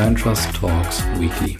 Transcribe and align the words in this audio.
Brand 0.00 0.18
Trust 0.18 0.54
Talks 0.54 1.04
Weekly. 1.18 1.58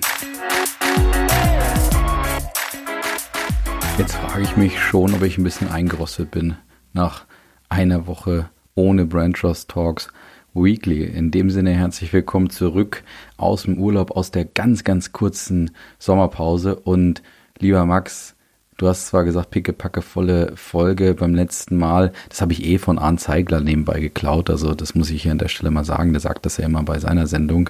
Jetzt 3.98 4.14
frage 4.14 4.42
ich 4.42 4.56
mich 4.56 4.80
schon, 4.80 5.12
ob 5.12 5.22
ich 5.24 5.36
ein 5.36 5.44
bisschen 5.44 5.70
eingerostet 5.70 6.30
bin 6.30 6.56
nach 6.94 7.26
einer 7.68 8.06
Woche 8.06 8.48
ohne 8.74 9.04
Brand 9.04 9.36
Trust 9.36 9.68
Talks 9.68 10.08
Weekly. 10.54 11.04
In 11.04 11.30
dem 11.30 11.50
Sinne 11.50 11.72
herzlich 11.72 12.14
willkommen 12.14 12.48
zurück 12.48 13.02
aus 13.36 13.64
dem 13.64 13.76
Urlaub, 13.76 14.12
aus 14.12 14.30
der 14.30 14.46
ganz, 14.46 14.84
ganz 14.84 15.12
kurzen 15.12 15.72
Sommerpause. 15.98 16.76
Und 16.76 17.22
lieber 17.58 17.84
Max, 17.84 18.36
du 18.78 18.88
hast 18.88 19.08
zwar 19.08 19.24
gesagt, 19.24 19.50
pickepacke 19.50 20.00
volle 20.00 20.52
Folge 20.56 21.12
beim 21.12 21.34
letzten 21.34 21.76
Mal. 21.76 22.10
Das 22.30 22.40
habe 22.40 22.54
ich 22.54 22.64
eh 22.64 22.78
von 22.78 22.98
Arndt 22.98 23.20
Zeigler 23.20 23.60
nebenbei 23.60 24.00
geklaut. 24.00 24.48
Also 24.48 24.74
das 24.74 24.94
muss 24.94 25.10
ich 25.10 25.24
hier 25.24 25.32
an 25.32 25.38
der 25.38 25.48
Stelle 25.48 25.70
mal 25.70 25.84
sagen. 25.84 26.14
Der 26.14 26.20
sagt 26.20 26.46
das 26.46 26.56
ja 26.56 26.64
immer 26.64 26.82
bei 26.84 26.98
seiner 26.98 27.26
Sendung. 27.26 27.68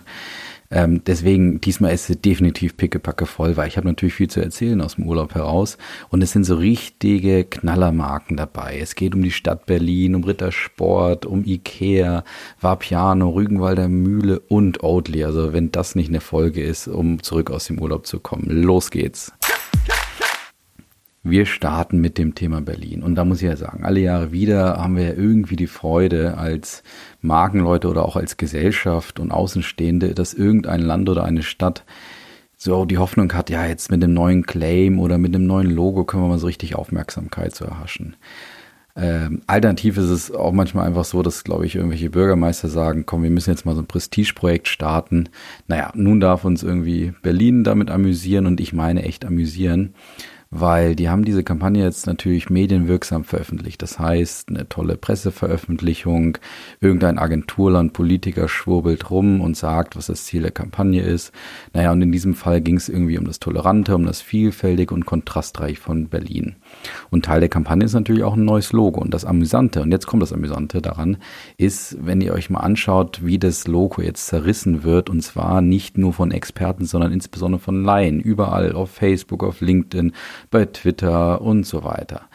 Ähm, 0.72 1.02
deswegen, 1.04 1.60
diesmal 1.60 1.92
ist 1.92 2.08
es 2.08 2.20
definitiv 2.20 2.76
pickepacke 2.76 3.26
voll, 3.26 3.56
weil 3.56 3.66
ich 3.66 3.76
habe 3.76 3.88
natürlich 3.88 4.14
viel 4.14 4.30
zu 4.30 4.40
erzählen 4.40 4.80
aus 4.80 4.94
dem 4.94 5.06
Urlaub 5.06 5.34
heraus. 5.34 5.78
Und 6.10 6.22
es 6.22 6.30
sind 6.30 6.44
so 6.44 6.54
richtige 6.54 7.44
Knallermarken 7.44 8.36
dabei. 8.36 8.78
Es 8.80 8.94
geht 8.94 9.14
um 9.14 9.22
die 9.22 9.32
Stadt 9.32 9.66
Berlin, 9.66 10.14
um 10.14 10.22
Rittersport, 10.22 11.26
um 11.26 11.44
Ikea, 11.44 12.24
Vapiano, 12.60 13.30
Rügenwalder 13.30 13.88
Mühle 13.88 14.38
und 14.38 14.84
Oatly. 14.84 15.24
Also 15.24 15.52
wenn 15.52 15.72
das 15.72 15.96
nicht 15.96 16.08
eine 16.08 16.20
Folge 16.20 16.62
ist, 16.62 16.86
um 16.86 17.22
zurück 17.22 17.50
aus 17.50 17.66
dem 17.66 17.80
Urlaub 17.80 18.06
zu 18.06 18.20
kommen. 18.20 18.46
Los 18.48 18.90
geht's. 18.90 19.32
Wir 21.22 21.44
starten 21.44 22.00
mit 22.00 22.16
dem 22.16 22.34
Thema 22.34 22.62
Berlin. 22.62 23.02
Und 23.02 23.14
da 23.14 23.26
muss 23.26 23.42
ich 23.42 23.48
ja 23.48 23.56
sagen, 23.56 23.84
alle 23.84 24.00
Jahre 24.00 24.32
wieder 24.32 24.78
haben 24.78 24.96
wir 24.96 25.04
ja 25.04 25.12
irgendwie 25.12 25.56
die 25.56 25.66
Freude 25.66 26.38
als 26.38 26.82
Markenleute 27.20 27.88
oder 27.88 28.06
auch 28.06 28.16
als 28.16 28.38
Gesellschaft 28.38 29.20
und 29.20 29.30
Außenstehende, 29.30 30.14
dass 30.14 30.32
irgendein 30.32 30.80
Land 30.80 31.10
oder 31.10 31.24
eine 31.24 31.42
Stadt 31.42 31.84
so 32.56 32.86
die 32.86 32.98
Hoffnung 32.98 33.32
hat, 33.34 33.50
ja, 33.50 33.66
jetzt 33.66 33.90
mit 33.90 34.02
dem 34.02 34.14
neuen 34.14 34.46
Claim 34.46 34.98
oder 34.98 35.18
mit 35.18 35.34
dem 35.34 35.46
neuen 35.46 35.70
Logo 35.70 36.04
können 36.04 36.22
wir 36.22 36.28
mal 36.28 36.38
so 36.38 36.46
richtig 36.46 36.74
Aufmerksamkeit 36.74 37.54
zu 37.54 37.64
erhaschen. 37.64 38.16
Ähm, 38.96 39.42
alternativ 39.46 39.98
ist 39.98 40.10
es 40.10 40.30
auch 40.32 40.52
manchmal 40.52 40.86
einfach 40.86 41.04
so, 41.04 41.22
dass, 41.22 41.44
glaube 41.44 41.64
ich, 41.64 41.76
irgendwelche 41.76 42.10
Bürgermeister 42.10 42.68
sagen, 42.68 43.04
komm, 43.06 43.22
wir 43.22 43.30
müssen 43.30 43.50
jetzt 43.50 43.64
mal 43.64 43.74
so 43.74 43.82
ein 43.82 43.86
Prestigeprojekt 43.86 44.68
starten. 44.68 45.28
Naja, 45.68 45.90
nun 45.94 46.20
darf 46.20 46.44
uns 46.44 46.62
irgendwie 46.62 47.12
Berlin 47.22 47.62
damit 47.62 47.90
amüsieren 47.90 48.46
und 48.46 48.60
ich 48.60 48.72
meine 48.72 49.04
echt 49.04 49.24
amüsieren 49.24 49.94
weil 50.50 50.96
die 50.96 51.08
haben 51.08 51.24
diese 51.24 51.44
Kampagne 51.44 51.84
jetzt 51.84 52.08
natürlich 52.08 52.50
medienwirksam 52.50 53.22
veröffentlicht. 53.22 53.80
Das 53.82 54.00
heißt, 54.00 54.48
eine 54.48 54.68
tolle 54.68 54.96
Presseveröffentlichung, 54.96 56.38
irgendein 56.80 57.18
Agenturland, 57.18 57.92
Politiker 57.92 58.48
schwurbelt 58.48 59.10
rum 59.10 59.40
und 59.40 59.56
sagt, 59.56 59.94
was 59.94 60.06
das 60.06 60.24
Ziel 60.24 60.42
der 60.42 60.50
Kampagne 60.50 61.02
ist. 61.02 61.30
Naja, 61.72 61.92
und 61.92 62.02
in 62.02 62.10
diesem 62.10 62.34
Fall 62.34 62.60
ging 62.60 62.76
es 62.76 62.88
irgendwie 62.88 63.16
um 63.16 63.26
das 63.26 63.38
Tolerante, 63.38 63.94
um 63.94 64.04
das 64.04 64.20
Vielfältige 64.20 64.92
und 64.92 65.06
Kontrastreich 65.06 65.78
von 65.78 66.08
Berlin. 66.08 66.56
Und 67.10 67.26
Teil 67.26 67.38
der 67.38 67.48
Kampagne 67.48 67.84
ist 67.84 67.94
natürlich 67.94 68.24
auch 68.24 68.34
ein 68.34 68.44
neues 68.44 68.72
Logo. 68.72 69.00
Und 69.00 69.14
das 69.14 69.24
Amüsante, 69.24 69.82
und 69.82 69.92
jetzt 69.92 70.08
kommt 70.08 70.22
das 70.22 70.32
Amüsante 70.32 70.82
daran, 70.82 71.18
ist, 71.58 71.96
wenn 72.04 72.20
ihr 72.20 72.32
euch 72.32 72.50
mal 72.50 72.60
anschaut, 72.60 73.24
wie 73.24 73.38
das 73.38 73.68
Logo 73.68 74.02
jetzt 74.02 74.26
zerrissen 74.26 74.82
wird, 74.82 75.10
und 75.10 75.22
zwar 75.22 75.60
nicht 75.60 75.96
nur 75.96 76.12
von 76.12 76.32
Experten, 76.32 76.86
sondern 76.86 77.12
insbesondere 77.12 77.60
von 77.60 77.84
Laien, 77.84 78.18
überall 78.18 78.72
auf 78.72 78.90
Facebook, 78.90 79.44
auf 79.44 79.60
LinkedIn, 79.60 80.12
bei 80.50 80.64
Twitter 80.66 81.40
und 81.40 81.64
so 81.64 81.84
weiter. 81.84 82.28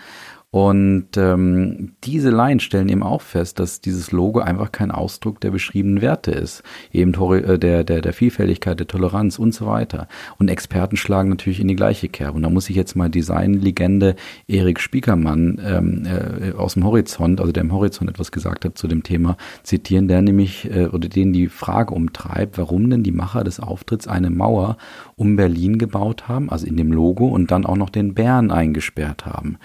Und 0.55 1.17
ähm, 1.17 1.95
diese 2.05 2.29
Line 2.29 2.61
stellen 2.61 2.87
eben 2.87 3.03
auch 3.03 3.21
fest, 3.21 3.59
dass 3.59 3.81
dieses 3.81 4.13
Logo 4.13 4.39
einfach 4.39 4.71
kein 4.71 4.89
Ausdruck 4.89 5.41
der 5.41 5.51
beschriebenen 5.51 6.01
Werte 6.01 6.31
ist, 6.31 6.63
eben 6.93 7.13
äh, 7.13 7.59
der, 7.59 7.83
der, 7.83 7.99
der 7.99 8.13
Vielfältigkeit, 8.13 8.79
der 8.79 8.87
Toleranz 8.87 9.37
und 9.37 9.53
so 9.53 9.65
weiter. 9.65 10.07
Und 10.39 10.49
Experten 10.49 10.95
schlagen 10.95 11.27
natürlich 11.27 11.59
in 11.59 11.67
die 11.67 11.75
gleiche 11.75 12.07
Kerbe. 12.07 12.37
Und 12.37 12.43
da 12.43 12.49
muss 12.49 12.69
ich 12.69 12.77
jetzt 12.77 12.95
mal 12.95 13.09
Designlegende 13.09 14.15
Erik 14.47 14.79
Spiekermann 14.79 15.59
ähm, 15.61 16.05
äh, 16.05 16.53
aus 16.53 16.75
dem 16.75 16.85
Horizont, 16.85 17.41
also 17.41 17.51
der 17.51 17.63
im 17.63 17.73
Horizont 17.73 18.09
etwas 18.09 18.31
gesagt 18.31 18.63
hat 18.63 18.77
zu 18.77 18.87
dem 18.87 19.03
Thema, 19.03 19.35
zitieren, 19.63 20.07
der 20.07 20.21
nämlich 20.21 20.71
äh, 20.73 20.85
oder 20.85 21.09
den 21.09 21.33
die 21.33 21.49
Frage 21.49 21.93
umtreibt, 21.93 22.57
warum 22.57 22.89
denn 22.89 23.03
die 23.03 23.11
Macher 23.11 23.43
des 23.43 23.59
Auftritts 23.59 24.07
eine 24.07 24.29
Mauer 24.29 24.77
um 25.17 25.35
Berlin 25.35 25.77
gebaut 25.79 26.29
haben, 26.29 26.49
also 26.49 26.65
in 26.65 26.77
dem 26.77 26.93
Logo 26.93 27.27
und 27.27 27.51
dann 27.51 27.65
auch 27.65 27.75
noch 27.75 27.89
den 27.89 28.13
Bären 28.13 28.51
eingesperrt 28.51 29.25
haben. 29.25 29.57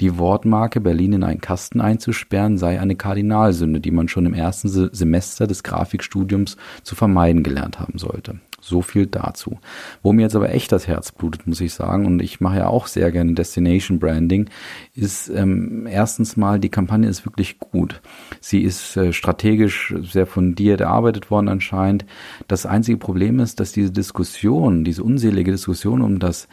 Die 0.00 0.18
Wortmarke 0.32 0.80
Berlin 0.80 1.12
in 1.12 1.24
einen 1.24 1.42
Kasten 1.42 1.82
einzusperren 1.82 2.56
sei 2.56 2.80
eine 2.80 2.96
Kardinalsünde, 2.96 3.80
die 3.80 3.90
man 3.90 4.08
schon 4.08 4.24
im 4.24 4.32
ersten 4.32 4.70
Semester 4.70 5.46
des 5.46 5.62
Grafikstudiums 5.62 6.56
zu 6.82 6.94
vermeiden 6.94 7.42
gelernt 7.42 7.78
haben 7.78 7.98
sollte. 7.98 8.40
So 8.64 8.80
viel 8.80 9.06
dazu. 9.06 9.58
Wo 10.02 10.12
mir 10.12 10.22
jetzt 10.22 10.36
aber 10.36 10.54
echt 10.54 10.72
das 10.72 10.86
Herz 10.86 11.12
blutet, 11.12 11.46
muss 11.46 11.60
ich 11.60 11.74
sagen, 11.74 12.06
und 12.06 12.22
ich 12.22 12.40
mache 12.40 12.58
ja 12.58 12.68
auch 12.68 12.86
sehr 12.86 13.10
gerne 13.10 13.34
Destination 13.34 13.98
Branding, 13.98 14.48
ist 14.94 15.28
ähm, 15.28 15.86
erstens 15.86 16.36
mal, 16.36 16.60
die 16.60 16.70
Kampagne 16.70 17.08
ist 17.08 17.26
wirklich 17.26 17.58
gut. 17.58 18.00
Sie 18.40 18.62
ist 18.62 18.96
äh, 18.96 19.12
strategisch 19.12 19.92
sehr 20.00 20.26
fundiert 20.26 20.80
erarbeitet 20.80 21.30
worden 21.30 21.48
anscheinend. 21.48 22.06
Das 22.46 22.64
einzige 22.64 22.98
Problem 22.98 23.40
ist, 23.40 23.60
dass 23.60 23.72
diese 23.72 23.90
Diskussion, 23.90 24.84
diese 24.84 25.02
unselige 25.02 25.50
Diskussion 25.50 26.00
um 26.00 26.20
das 26.20 26.48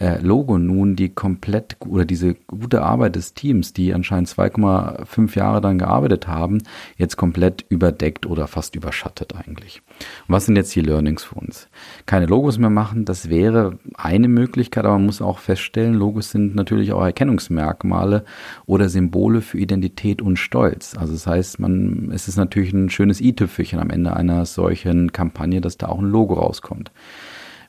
äh, 0.00 0.18
Logo 0.20 0.58
nun 0.58 0.96
die 0.96 1.08
komplett 1.08 1.76
oder 1.80 2.04
diese 2.04 2.34
gute 2.34 2.82
Arbeit 2.82 3.16
des 3.16 3.34
Teams, 3.34 3.72
die 3.72 3.94
anscheinend 3.94 4.28
2,5 4.28 5.36
Jahre 5.36 5.60
dann 5.60 5.78
gearbeitet 5.78 6.26
haben, 6.26 6.62
jetzt 6.96 7.16
komplett 7.16 7.64
überdeckt 7.68 8.26
oder 8.26 8.48
fast 8.48 8.74
überschattet 8.74 9.34
eigentlich. 9.36 9.82
Und 10.26 10.34
was 10.34 10.46
sind 10.46 10.56
jetzt 10.56 10.74
die 10.74 10.80
Learnings 10.80 11.24
für 11.24 11.36
uns? 11.36 11.68
Keine 12.06 12.26
Logos 12.26 12.58
mehr 12.58 12.70
machen, 12.70 13.04
das 13.04 13.28
wäre 13.28 13.78
eine 13.94 14.28
Möglichkeit, 14.28 14.84
aber 14.84 14.94
man 14.94 15.06
muss 15.06 15.22
auch 15.22 15.38
feststellen, 15.38 15.94
Logos 15.94 16.30
sind 16.30 16.54
natürlich 16.54 16.92
auch 16.92 17.04
Erkennungsmerkmale 17.04 18.24
oder 18.66 18.88
Symbole 18.88 19.40
für 19.40 19.58
Identität 19.58 20.22
und 20.22 20.38
Stolz. 20.38 20.96
Also 20.96 21.12
das 21.12 21.26
heißt, 21.26 21.60
man, 21.60 22.10
es 22.12 22.26
ist 22.26 22.36
natürlich 22.36 22.72
ein 22.72 22.90
schönes 22.90 23.20
i-Tüpfelchen 23.20 23.78
am 23.78 23.90
Ende 23.90 24.14
einer 24.14 24.44
solchen 24.44 25.12
Kampagne, 25.12 25.60
dass 25.60 25.78
da 25.78 25.86
auch 25.88 26.00
ein 26.00 26.10
Logo 26.10 26.34
rauskommt. 26.34 26.90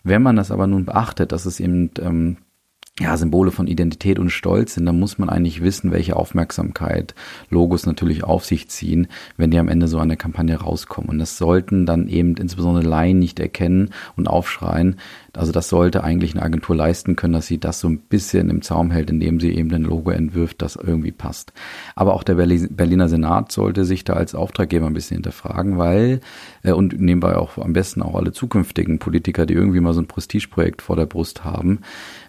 Wenn 0.05 0.21
man 0.21 0.35
das 0.35 0.51
aber 0.51 0.67
nun 0.67 0.85
beachtet, 0.85 1.31
dass 1.31 1.47
es 1.47 1.59
eben 1.59 1.89
ähm, 1.99 2.38
ja, 2.97 3.17
Symbole 3.17 3.51
von 3.51 3.67
Identität 3.67 4.19
und 4.19 4.29
Stolz 4.29 4.75
sind, 4.75 4.85
dann 4.85 4.97
muss 4.97 5.17
man 5.17 5.28
eigentlich 5.29 5.61
wissen, 5.61 5.91
welche 5.91 6.16
Aufmerksamkeit 6.16 7.13
Logos 7.50 7.85
natürlich 7.85 8.23
auf 8.23 8.45
sich 8.45 8.69
ziehen, 8.69 9.07
wenn 9.35 9.51
die 9.51 9.59
am 9.59 9.67
Ende 9.67 9.89
so 9.89 10.01
der 10.01 10.16
Kampagne 10.16 10.56
rauskommen. 10.56 11.09
Und 11.09 11.19
das 11.19 11.38
sollten 11.38 11.85
dann 11.85 12.07
eben 12.07 12.38
insbesondere 12.38 12.88
Laien 12.88 13.19
nicht 13.19 13.41
erkennen 13.41 13.89
und 14.16 14.29
aufschreien. 14.29 14.95
Also 15.33 15.51
das 15.51 15.67
sollte 15.67 16.06
eigentlich 16.06 16.35
eine 16.35 16.44
Agentur 16.44 16.73
leisten 16.73 17.17
können, 17.17 17.33
dass 17.33 17.47
sie 17.47 17.57
das 17.57 17.81
so 17.81 17.89
ein 17.89 17.97
bisschen 18.00 18.50
im 18.50 18.61
Zaum 18.61 18.91
hält, 18.91 19.09
indem 19.09 19.41
sie 19.41 19.53
eben 19.53 19.73
ein 19.73 19.83
Logo 19.83 20.12
entwirft, 20.12 20.62
das 20.62 20.77
irgendwie 20.77 21.12
passt. 21.12 21.51
Aber 21.95 22.13
auch 22.13 22.23
der 22.23 22.35
Berliner 22.35 23.09
Senat 23.09 23.51
sollte 23.51 23.83
sich 23.83 24.06
da 24.06 24.13
als 24.13 24.35
Auftraggeber 24.35 24.88
ein 24.88 24.94
bisschen 24.94 25.17
hinterfragen, 25.17 25.77
weil, 25.77 26.22
äh, 26.63 26.72
und 26.72 26.97
nebenbei 26.97 27.35
auch 27.35 27.57
am 27.57 27.73
besten 27.73 28.01
auch 28.01 28.16
alle 28.16 28.31
zukünftigen 28.31 29.00
Politiker, 29.00 29.45
die 29.45 29.53
irgendwie 29.53 29.81
mal 29.81 29.94
so 29.94 30.00
ein 30.00 30.07
Prestigeprojekt 30.07 30.81
vor 30.81 30.95
der 30.95 31.07
Brust 31.07 31.44
haben, 31.44 31.79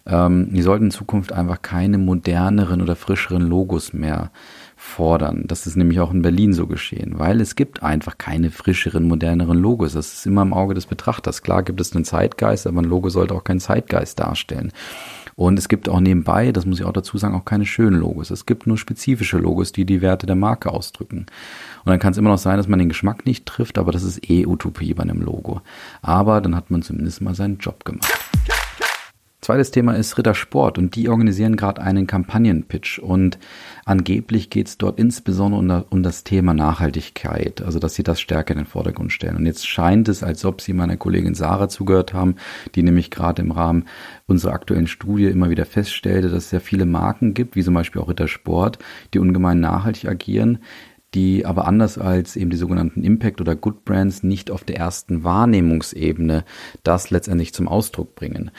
ähm, 0.07 0.53
die 0.53 0.63
sollten 0.63 0.87
in 0.87 0.91
Zukunft 0.91 1.33
einfach 1.33 1.63
keine 1.63 1.99
moderneren 1.99 2.81
oder 2.81 2.97
frischeren 2.97 3.43
Logos 3.43 3.93
mehr 3.93 4.31
fordern. 4.77 5.45
Das 5.47 5.67
ist 5.67 5.77
nämlich 5.77 6.01
auch 6.01 6.13
in 6.13 6.23
Berlin 6.23 6.53
so 6.53 6.67
geschehen, 6.67 7.19
weil 7.19 7.41
es 7.41 7.57
gibt 7.57 7.83
einfach 7.83 8.19
keine 8.19 8.51
frischeren, 8.51 9.09
moderneren 9.09 9.59
Logos. 9.59 9.95
Das 9.95 10.13
ist 10.13 10.27
immer 10.27 10.43
im 10.43 10.53
Auge 10.53 10.75
des 10.75 10.87
Betrachters. 10.87 11.43
Klar 11.43 11.63
gibt 11.63 11.81
es 11.81 11.95
einen 11.95 12.05
Zeitgeist, 12.05 12.67
aber 12.67 12.83
ein 12.83 12.85
Logo 12.85 13.09
sollte 13.09 13.35
auch 13.35 13.45
keinen 13.45 13.61
Zeitgeist 13.61 14.21
darstellen. 14.21 14.73
Und 15.35 15.59
es 15.59 15.69
gibt 15.69 15.91
auch 15.91 16.01
nebenbei, 16.01 16.51
das 16.51 16.65
muss 16.65 16.81
ich 16.81 16.87
auch 16.87 16.95
dazu 16.95 17.19
sagen, 17.19 17.35
auch 17.35 17.45
keine 17.45 17.67
schönen 17.67 18.01
Logos. 18.01 18.31
Es 18.31 18.47
gibt 18.47 18.67
nur 18.67 18.79
spezifische 18.79 19.37
Logos, 19.37 19.71
die 19.71 19.85
die 19.85 20.01
Werte 20.01 20.27
der 20.27 20.37
Marke 20.37 20.71
ausdrücken. 20.73 21.27
Und 21.85 21.91
dann 21.91 21.99
kann 21.99 22.13
es 22.13 22.19
immer 22.19 22.31
noch 22.31 22.39
sein, 22.39 22.57
dass 22.57 22.69
man 22.69 22.79
den 22.79 22.89
Geschmack 22.89 23.27
nicht 23.27 23.45
trifft, 23.45 23.77
aber 23.77 23.93
das 23.93 24.03
ist 24.03 24.31
eh 24.31 24.47
Utopie 24.47 24.95
bei 24.95 25.03
einem 25.03 25.21
Logo. 25.21 25.61
Aber 26.01 26.41
dann 26.41 26.57
hat 26.57 26.71
man 26.71 26.81
zumindest 26.81 27.21
mal 27.21 27.35
seinen 27.35 27.59
Job 27.59 27.85
gemacht. 27.85 28.11
Zweites 29.47 29.71
Thema 29.71 29.93
ist 29.93 30.19
Rittersport 30.19 30.77
und 30.77 30.97
die 30.97 31.09
organisieren 31.09 31.55
gerade 31.55 31.81
einen 31.81 32.09
Kampagnenpitch 32.09 32.99
und 32.99 33.39
angeblich 33.85 34.51
geht 34.51 34.67
es 34.67 34.77
dort 34.77 34.99
insbesondere 34.99 35.87
um, 35.89 36.03
das 36.03 36.25
Thema 36.25 36.53
Nachhaltigkeit, 36.53 37.63
also 37.63 37.79
dass 37.79 37.95
sie 37.95 38.03
das 38.03 38.21
stärker 38.21 38.55
in 38.55 38.59
den 38.59 38.67
Vordergrund 38.67 39.13
stellen. 39.13 39.37
Und 39.37 39.47
jetzt 39.47 39.69
scheint 39.69 40.09
es, 40.09 40.25
als 40.25 40.45
ob 40.45 40.61
sie 40.61 40.73
meiner 40.73 40.97
Kollegin 40.97 41.37
Sarah 41.37 41.69
zugehört 41.69 42.13
haben, 42.13 42.35
die 42.75 42.83
nämlich 42.83 43.13
gerade 43.13 43.41
im 43.41 43.53
Rahmen 43.53 43.85
unserer 44.27 44.53
aktuellen 44.53 44.89
Studie 44.89 45.27
immer 45.27 45.49
wieder 45.49 45.65
feststellte, 45.65 46.29
dass 46.29 46.47
es 46.47 46.51
sehr 46.51 46.61
viele 46.61 46.85
Marken 46.85 47.33
gibt, 47.33 47.55
wie 47.55 47.63
zum 47.63 47.75
Beispiel 47.75 48.03
auch 48.03 48.09
Rittersport, 48.09 48.81
die 49.15 49.21
ungemein 49.21 49.61
nachhaltig 49.61 50.09
agieren 50.09 50.59
die 51.17 51.47
aber 51.47 51.67
anders 51.67 51.97
als 51.97 52.37
eben 52.37 52.51
die 52.51 52.59
sogenannten 52.59 53.03
Impact 53.03 53.41
oder 53.41 53.57
Good 53.57 53.87
Brands 53.87 54.23
nicht 54.23 54.51
auf 54.51 54.65
der 54.65 54.77
ersten 54.77 55.25
Wahrnehmungsebene 55.25 56.45
das 56.83 57.11
letztendlich 57.11 57.55
zum 57.55 57.69
Ausdruck 57.69 58.15
bringen. 58.15 58.51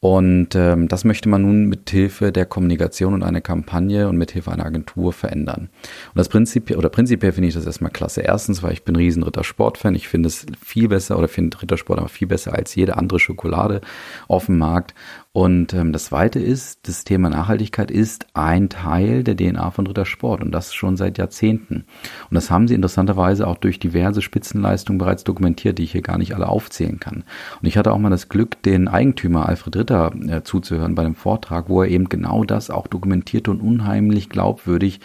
Und 0.00 0.54
ähm, 0.54 0.88
das 0.88 1.04
möchte 1.04 1.28
man 1.28 1.42
nun 1.42 1.64
mit 1.66 1.88
Hilfe 1.88 2.30
der 2.30 2.44
Kommunikation 2.44 3.14
und 3.14 3.22
einer 3.22 3.40
Kampagne 3.40 4.08
und 4.08 4.18
mit 4.18 4.30
Hilfe 4.30 4.52
einer 4.52 4.66
Agentur 4.66 5.12
verändern. 5.12 5.70
Und 6.08 6.16
das 6.16 6.28
Prinzip 6.28 6.70
oder 6.76 6.90
prinzipiell 6.90 7.32
finde 7.32 7.48
ich 7.48 7.54
das 7.54 7.64
erstmal 7.64 7.90
klasse. 7.90 8.20
Erstens, 8.20 8.62
weil 8.62 8.74
ich 8.74 8.84
bin 8.84 8.94
riesen 8.94 9.22
Rittersport-Fan. 9.22 9.94
Ich 9.94 10.08
finde 10.08 10.28
es 10.28 10.44
viel 10.62 10.88
besser 10.88 11.18
oder 11.18 11.28
finde 11.28 11.60
Rittersport 11.62 11.98
aber 11.98 12.10
viel 12.10 12.28
besser 12.28 12.52
als 12.52 12.74
jede 12.74 12.98
andere 12.98 13.18
Schokolade 13.18 13.80
auf 14.28 14.46
dem 14.46 14.58
Markt. 14.58 14.94
Und 15.36 15.74
ähm, 15.74 15.92
das 15.92 16.06
Zweite 16.06 16.38
ist, 16.38 16.88
das 16.88 17.04
Thema 17.04 17.28
Nachhaltigkeit 17.28 17.90
ist 17.90 18.26
ein 18.32 18.70
Teil 18.70 19.22
der 19.22 19.36
DNA 19.36 19.70
von 19.70 19.86
Rittersport 19.86 20.40
und 20.40 20.50
das 20.50 20.72
schon 20.72 20.96
seit 20.96 21.18
Jahrzehnten. 21.18 21.84
Und 22.30 22.34
das 22.34 22.50
haben 22.50 22.66
sie 22.66 22.74
interessanterweise 22.74 23.46
auch 23.46 23.58
durch 23.58 23.78
diverse 23.78 24.22
Spitzenleistungen 24.22 24.96
bereits 24.96 25.24
dokumentiert, 25.24 25.76
die 25.76 25.82
ich 25.82 25.92
hier 25.92 26.00
gar 26.00 26.16
nicht 26.16 26.34
alle 26.34 26.48
aufzählen 26.48 27.00
kann. 27.00 27.24
Und 27.60 27.68
ich 27.68 27.76
hatte 27.76 27.92
auch 27.92 27.98
mal 27.98 28.08
das 28.08 28.30
Glück, 28.30 28.62
den 28.62 28.88
Eigentümer 28.88 29.46
Alfred 29.46 29.76
Ritter 29.76 30.10
äh, 30.26 30.42
zuzuhören 30.42 30.94
bei 30.94 31.04
einem 31.04 31.14
Vortrag, 31.14 31.68
wo 31.68 31.82
er 31.82 31.90
eben 31.90 32.08
genau 32.08 32.44
das 32.44 32.70
auch 32.70 32.86
dokumentierte 32.86 33.50
und 33.50 33.60
unheimlich 33.60 34.30
glaubwürdig 34.30 35.00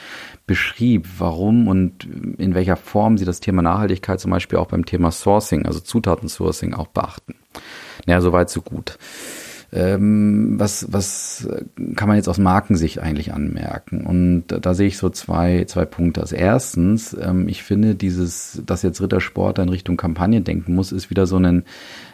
beschrieb, 0.48 1.10
warum 1.18 1.68
und 1.68 2.08
in 2.38 2.56
welcher 2.56 2.78
Form 2.78 3.18
sie 3.18 3.26
das 3.26 3.42
Thema 3.42 3.64
Nachhaltigkeit 3.64 4.22
zum 4.22 4.32
Beispiel 4.32 4.60
auch 4.60 4.68
beim 4.68 4.86
Thema 4.86 5.12
Sourcing, 5.12 5.66
also 5.66 5.82
Zutatensourcing 5.82 6.74
auch 6.74 6.88
beachten. 6.88 7.36
Naja, 8.06 8.22
soweit 8.22 8.50
so 8.50 8.62
gut. 8.62 8.98
Ähm, 9.74 10.60
was, 10.60 10.88
was 10.92 11.48
kann 11.96 12.10
man 12.10 12.18
jetzt 12.18 12.28
aus 12.28 12.38
Markensicht 12.38 13.00
eigentlich 13.00 13.34
anmerken? 13.34 14.06
Und 14.06 14.44
da, 14.48 14.60
da 14.60 14.74
sehe 14.74 14.88
ich 14.88 14.98
so 14.98 15.10
zwei, 15.10 15.64
zwei 15.66 15.86
Punkte. 15.86 16.22
Also 16.22 16.36
erstens, 16.36 17.16
ähm, 17.20 17.48
ich 17.48 17.64
finde 17.64 17.96
dieses, 17.96 18.62
dass 18.66 18.82
jetzt 18.82 19.02
Rittersport 19.02 19.60
in 19.60 19.70
Richtung 19.70 19.96
Kampagne 19.96 20.42
denken 20.42 20.76
muss, 20.76 20.92
ist 20.92 21.10
wieder 21.10 21.26
so 21.26 21.38
ein 21.38 21.64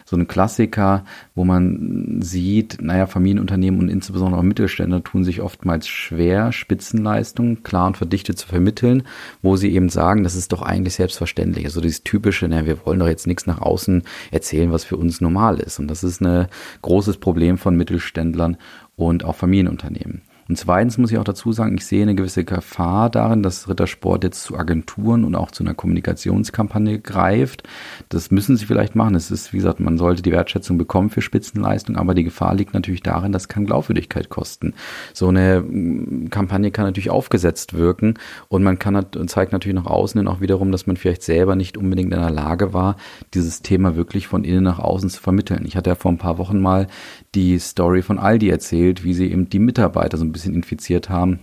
so 0.08 0.16
ein 0.16 0.26
Klassiker, 0.26 1.04
wo 1.34 1.44
man 1.44 2.22
sieht, 2.22 2.78
naja, 2.80 3.06
Familienunternehmen 3.06 3.78
und 3.78 3.90
insbesondere 3.90 4.40
auch 4.40 4.44
Mittelständler 4.44 5.04
tun 5.04 5.22
sich 5.22 5.42
oftmals 5.42 5.86
schwer, 5.86 6.50
Spitzenleistungen 6.50 7.62
klar 7.62 7.88
und 7.88 7.98
verdichtet 7.98 8.38
zu 8.38 8.48
vermitteln, 8.48 9.02
wo 9.42 9.56
sie 9.56 9.70
eben 9.70 9.90
sagen, 9.90 10.22
das 10.24 10.34
ist 10.34 10.52
doch 10.52 10.62
eigentlich 10.62 10.94
selbstverständlich. 10.94 11.66
Also 11.66 11.82
dieses 11.82 12.04
typische, 12.04 12.48
naja, 12.48 12.64
wir 12.64 12.86
wollen 12.86 13.00
doch 13.00 13.06
jetzt 13.06 13.26
nichts 13.26 13.46
nach 13.46 13.60
außen 13.60 14.02
erzählen, 14.30 14.72
was 14.72 14.84
für 14.84 14.96
uns 14.96 15.20
normal 15.20 15.60
ist. 15.60 15.78
Und 15.78 15.88
das 15.88 16.02
ist 16.02 16.22
ein 16.22 16.46
großes 16.80 17.18
Problem 17.18 17.58
von 17.58 17.76
Mittelständlern 17.76 18.56
und 18.96 19.26
auch 19.26 19.36
Familienunternehmen. 19.36 20.22
Und 20.48 20.56
zweitens 20.56 20.96
muss 20.96 21.12
ich 21.12 21.18
auch 21.18 21.24
dazu 21.24 21.52
sagen, 21.52 21.76
ich 21.76 21.84
sehe 21.84 22.02
eine 22.02 22.14
gewisse 22.14 22.44
Gefahr 22.44 23.10
darin, 23.10 23.42
dass 23.42 23.68
Rittersport 23.68 24.24
jetzt 24.24 24.42
zu 24.42 24.56
Agenturen 24.56 25.24
und 25.24 25.34
auch 25.34 25.50
zu 25.50 25.62
einer 25.62 25.74
Kommunikationskampagne 25.74 27.00
greift. 27.00 27.64
Das 28.08 28.30
müssen 28.30 28.56
sie 28.56 28.64
vielleicht 28.64 28.94
machen. 28.94 29.14
Es 29.14 29.30
ist, 29.30 29.52
wie 29.52 29.58
gesagt, 29.58 29.78
man 29.78 29.98
sollte 29.98 30.22
die 30.22 30.32
Wertschätzung 30.32 30.78
bekommen 30.78 31.10
für 31.10 31.20
Spitzenleistung, 31.20 31.96
aber 31.96 32.14
die 32.14 32.24
Gefahr 32.24 32.54
liegt 32.54 32.72
natürlich 32.72 33.02
darin, 33.02 33.32
das 33.32 33.48
kann 33.48 33.66
Glaubwürdigkeit 33.66 34.30
kosten. 34.30 34.72
So 35.12 35.28
eine 35.28 35.60
mm, 35.60 36.30
Kampagne 36.30 36.70
kann 36.70 36.86
natürlich 36.86 37.10
aufgesetzt 37.10 37.74
wirken 37.74 38.14
und 38.48 38.62
man 38.62 38.78
kann 38.78 38.98
zeigt 39.26 39.52
natürlich 39.52 39.76
nach 39.76 39.86
außen 39.86 40.18
hin 40.18 40.28
auch 40.28 40.40
wiederum, 40.40 40.72
dass 40.72 40.86
man 40.86 40.96
vielleicht 40.96 41.22
selber 41.22 41.56
nicht 41.56 41.76
unbedingt 41.76 42.12
in 42.12 42.20
der 42.20 42.30
Lage 42.30 42.72
war, 42.72 42.96
dieses 43.34 43.60
Thema 43.60 43.96
wirklich 43.96 44.26
von 44.26 44.44
innen 44.44 44.64
nach 44.64 44.78
außen 44.78 45.10
zu 45.10 45.20
vermitteln. 45.20 45.64
Ich 45.66 45.76
hatte 45.76 45.90
ja 45.90 45.94
vor 45.94 46.10
ein 46.10 46.18
paar 46.18 46.38
Wochen 46.38 46.58
mal 46.58 46.86
die 47.34 47.58
Story 47.58 48.00
von 48.00 48.18
Aldi 48.18 48.48
erzählt, 48.48 49.04
wie 49.04 49.12
sie 49.12 49.30
eben 49.30 49.50
die 49.50 49.58
Mitarbeiter 49.58 50.16
so 50.16 50.24
ein 50.24 50.32
bisschen 50.32 50.37
infiziert 50.46 51.08
haben, 51.08 51.40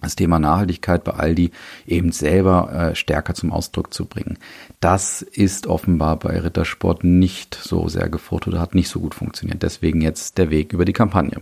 das 0.00 0.14
Thema 0.14 0.38
Nachhaltigkeit 0.38 1.02
bei 1.02 1.12
Aldi 1.12 1.50
eben 1.86 2.12
selber 2.12 2.72
äh, 2.72 2.94
stärker 2.94 3.34
zum 3.34 3.52
Ausdruck 3.52 3.92
zu 3.92 4.04
bringen. 4.04 4.38
Das 4.80 5.22
ist 5.22 5.66
offenbar 5.66 6.18
bei 6.18 6.38
Rittersport 6.38 7.02
nicht 7.02 7.58
so 7.60 7.88
sehr 7.88 8.08
gefordert 8.08 8.48
oder 8.48 8.60
hat 8.60 8.74
nicht 8.76 8.88
so 8.88 9.00
gut 9.00 9.14
funktioniert. 9.14 9.62
Deswegen 9.62 10.00
jetzt 10.00 10.38
der 10.38 10.50
Weg 10.50 10.72
über 10.72 10.84
die 10.84 10.92
Kampagne. 10.92 11.40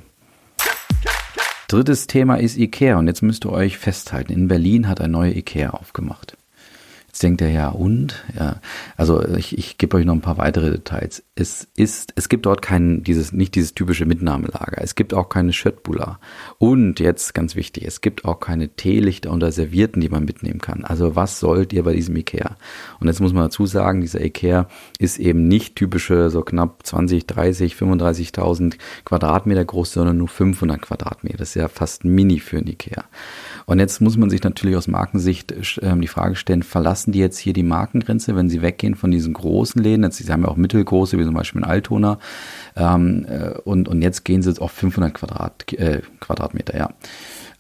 Drittes 1.69 2.07
Thema 2.07 2.37
ist 2.37 2.57
IKEA 2.57 2.97
und 2.97 3.09
jetzt 3.09 3.23
müsst 3.23 3.45
ihr 3.45 3.53
euch 3.53 3.77
festhalten. 3.77 4.33
In 4.33 4.49
Berlin 4.49 4.89
hat 4.89 5.01
ein 5.01 5.11
neuer 5.11 5.35
IKEA 5.35 5.71
aufgemacht. 5.71 6.37
Jetzt 7.17 7.23
denkt 7.23 7.41
er 7.41 7.49
ja 7.49 7.69
und 7.71 8.27
ja, 8.39 8.61
also 8.99 9.27
ich, 9.27 9.57
ich 9.57 9.79
gebe 9.79 9.97
euch 9.97 10.05
noch 10.05 10.13
ein 10.13 10.21
paar 10.21 10.37
weitere 10.37 10.71
Details. 10.71 11.23
Es 11.35 11.67
ist, 11.75 12.13
es 12.15 12.29
gibt 12.29 12.45
dort 12.45 12.61
kein 12.61 13.05
dieses 13.05 13.33
nicht 13.33 13.55
dieses 13.55 13.73
typische 13.73 14.05
Mitnahmelager. 14.05 14.83
Es 14.83 14.97
gibt 14.97 15.15
auch 15.15 15.31
keine 15.31 15.55
Schöttbula 15.55 16.21
und 16.59 17.01
jetzt 17.01 17.33
ganz 17.33 17.57
wichtig, 17.57 17.87
es 17.87 18.03
gibt 18.03 18.27
auch 18.27 18.39
keine 18.39 18.69
Teelichter 18.69 19.33
oder 19.33 19.51
Servierten, 19.51 20.03
die 20.03 20.11
man 20.11 20.27
mitnehmen 20.27 20.61
kann. 20.61 20.85
Also 20.85 21.17
was 21.17 21.41
sollt 21.41 21.73
ihr 21.73 21.85
bei 21.85 21.95
diesem 21.95 22.15
Ikea? 22.17 22.59
Und 23.01 23.07
jetzt 23.07 23.21
muss 23.21 23.33
man 23.33 23.45
dazu 23.45 23.65
sagen, 23.65 24.03
dieser 24.03 24.23
Ikea 24.23 24.69
ist 24.99 25.19
eben 25.19 25.49
nicht 25.49 25.75
typische 25.75 26.29
so 26.29 26.43
knapp 26.43 26.85
20, 26.85 27.27
30, 27.27 27.77
35.000 27.77 28.75
Quadratmeter 29.07 29.65
groß, 29.65 29.91
sondern 29.91 30.19
nur 30.19 30.29
500 30.29 30.83
Quadratmeter. 30.83 31.39
Das 31.39 31.49
ist 31.49 31.55
ja 31.55 31.69
fast 31.69 32.05
mini 32.05 32.41
für 32.41 32.59
ein 32.59 32.67
Ikea. 32.67 33.05
Und 33.67 33.81
jetzt 33.81 34.01
muss 34.01 34.17
man 34.17 34.31
sich 34.31 34.43
natürlich 34.43 34.77
aus 34.77 34.87
Markensicht 34.87 35.51
äh, 35.83 35.97
die 35.99 36.07
Frage 36.07 36.37
stellen, 36.37 36.63
verlassen 36.63 37.11
die 37.11 37.19
jetzt 37.19 37.39
hier 37.39 37.53
die 37.53 37.65
Markengrenze, 37.65 38.37
wenn 38.37 38.49
sie 38.49 38.63
weggehen 38.63 38.95
von 38.95 39.11
diesen 39.11 39.35
großen 39.35 39.83
Läden? 39.83 40.05
Jetzt, 40.05 40.19
sie 40.19 40.33
haben 40.33 40.43
ja 40.43 40.49
auch 40.49 40.57
mittelgroße, 40.57 41.19
wie 41.19 41.25
zum 41.25 41.35
Beispiel 41.35 41.63
in 41.63 41.67
Altona. 41.67 42.19
Ähm, 42.77 43.27
äh, 43.29 43.59
und, 43.65 43.89
und 43.89 44.03
jetzt 44.03 44.25
gehen 44.25 44.41
sie 44.41 44.51
jetzt 44.51 44.61
auf 44.61 44.71
500 44.71 45.13
Quadrat, 45.13 45.73
äh, 45.73 46.01
Quadratmeter, 46.21 46.77
ja. 46.77 46.91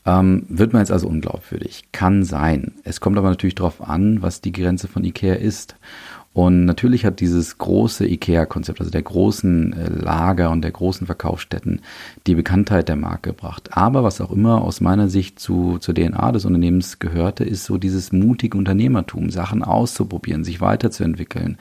Ähm, 0.06 0.47
wird 0.49 0.73
man 0.73 0.82
jetzt 0.82 0.93
also 0.93 1.08
unglaubwürdig? 1.08 1.88
Kann 1.91 2.23
sein. 2.23 2.75
Es 2.85 3.00
kommt 3.00 3.19
aber 3.19 3.29
natürlich 3.29 3.56
darauf 3.56 3.82
an, 3.82 4.23
was 4.23 4.41
die 4.41 4.53
Grenze 4.53 4.87
von 4.87 5.03
Ikea 5.03 5.35
ist. 5.35 5.75
Und 6.36 6.66
natürlich 6.66 7.06
hat 7.06 7.20
dieses 7.20 7.56
große 7.56 8.06
IKEA-Konzept, 8.06 8.80
also 8.80 8.90
der 8.90 9.00
großen 9.00 9.72
äh, 9.72 9.88
Lager 9.88 10.50
und 10.50 10.60
der 10.60 10.70
großen 10.70 11.06
Verkaufsstätten, 11.06 11.80
die 12.26 12.34
Bekanntheit 12.34 12.90
der 12.90 12.96
Marke 12.96 13.30
gebracht. 13.30 13.70
Aber 13.70 14.04
was 14.04 14.20
auch 14.20 14.30
immer 14.30 14.60
aus 14.60 14.82
meiner 14.82 15.08
Sicht 15.08 15.40
zu, 15.40 15.78
zur 15.78 15.94
DNA 15.94 16.32
des 16.32 16.44
Unternehmens 16.44 16.98
gehörte, 16.98 17.42
ist 17.42 17.64
so 17.64 17.78
dieses 17.78 18.12
mutige 18.12 18.58
Unternehmertum, 18.58 19.30
Sachen 19.30 19.62
auszuprobieren, 19.62 20.44
sich 20.44 20.60
weiterzuentwickeln. 20.60 21.56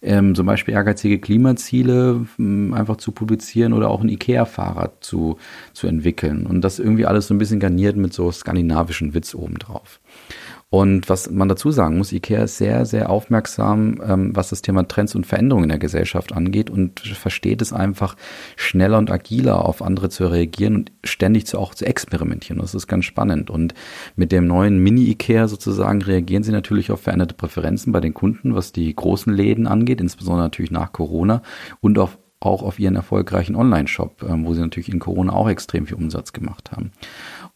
Ähm, 0.00 0.34
zum 0.34 0.46
Beispiel 0.46 0.72
ehrgeizige 0.72 1.18
Klimaziele 1.18 2.24
ähm, 2.38 2.72
einfach 2.72 2.96
zu 2.96 3.12
publizieren 3.12 3.74
oder 3.74 3.90
auch 3.90 4.00
ein 4.00 4.08
IKEA-Fahrrad 4.08 5.04
zu, 5.04 5.36
zu 5.74 5.86
entwickeln. 5.86 6.46
Und 6.46 6.62
das 6.62 6.78
irgendwie 6.78 7.04
alles 7.04 7.26
so 7.26 7.34
ein 7.34 7.38
bisschen 7.38 7.60
garniert 7.60 7.98
mit 7.98 8.14
so 8.14 8.32
skandinavischen 8.32 9.12
Witz 9.12 9.34
obendrauf. 9.34 10.00
Und 10.74 11.08
was 11.08 11.30
man 11.30 11.48
dazu 11.48 11.70
sagen 11.70 11.98
muss, 11.98 12.10
IKEA 12.10 12.42
ist 12.42 12.58
sehr, 12.58 12.84
sehr 12.84 13.08
aufmerksam, 13.08 14.02
ähm, 14.04 14.34
was 14.34 14.48
das 14.48 14.60
Thema 14.60 14.88
Trends 14.88 15.14
und 15.14 15.24
Veränderungen 15.24 15.66
in 15.66 15.68
der 15.68 15.78
Gesellschaft 15.78 16.32
angeht 16.32 16.68
und 16.68 16.98
versteht 16.98 17.62
es 17.62 17.72
einfach 17.72 18.16
schneller 18.56 18.98
und 18.98 19.08
agiler 19.08 19.64
auf 19.66 19.82
andere 19.82 20.08
zu 20.08 20.26
reagieren 20.26 20.74
und 20.74 20.92
ständig 21.04 21.46
zu, 21.46 21.60
auch 21.60 21.76
zu 21.76 21.86
experimentieren. 21.86 22.60
Das 22.60 22.74
ist 22.74 22.88
ganz 22.88 23.04
spannend. 23.04 23.50
Und 23.50 23.72
mit 24.16 24.32
dem 24.32 24.48
neuen 24.48 24.80
Mini-IKEA 24.80 25.46
sozusagen 25.46 26.02
reagieren 26.02 26.42
sie 26.42 26.50
natürlich 26.50 26.90
auf 26.90 27.02
veränderte 27.02 27.36
Präferenzen 27.36 27.92
bei 27.92 28.00
den 28.00 28.12
Kunden, 28.12 28.56
was 28.56 28.72
die 28.72 28.92
großen 28.92 29.32
Läden 29.32 29.68
angeht, 29.68 30.00
insbesondere 30.00 30.46
natürlich 30.46 30.72
nach 30.72 30.90
Corona 30.90 31.42
und 31.82 32.00
auf 32.00 32.18
auch 32.44 32.62
auf 32.62 32.78
ihren 32.78 32.96
erfolgreichen 32.96 33.56
Online-Shop, 33.56 34.22
ähm, 34.28 34.44
wo 34.44 34.54
sie 34.54 34.60
natürlich 34.60 34.90
in 34.90 34.98
Corona 34.98 35.32
auch 35.32 35.48
extrem 35.48 35.86
viel 35.86 35.96
Umsatz 35.96 36.32
gemacht 36.32 36.72
haben. 36.72 36.92